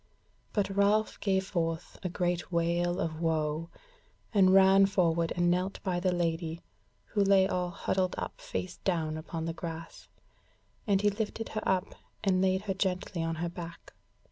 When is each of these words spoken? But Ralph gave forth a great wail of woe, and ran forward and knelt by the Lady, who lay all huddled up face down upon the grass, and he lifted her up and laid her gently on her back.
But 0.51 0.71
Ralph 0.75 1.19
gave 1.19 1.45
forth 1.45 1.99
a 2.01 2.09
great 2.09 2.51
wail 2.51 2.99
of 2.99 3.21
woe, 3.21 3.69
and 4.33 4.51
ran 4.51 4.87
forward 4.87 5.31
and 5.35 5.51
knelt 5.51 5.79
by 5.83 5.99
the 5.99 6.11
Lady, 6.11 6.63
who 7.09 7.21
lay 7.23 7.47
all 7.47 7.69
huddled 7.69 8.15
up 8.17 8.41
face 8.41 8.77
down 8.77 9.15
upon 9.15 9.45
the 9.45 9.53
grass, 9.53 10.07
and 10.87 11.01
he 11.03 11.11
lifted 11.11 11.49
her 11.49 11.61
up 11.69 11.93
and 12.23 12.41
laid 12.41 12.63
her 12.63 12.73
gently 12.73 13.21
on 13.21 13.35
her 13.35 13.49
back. 13.49 13.93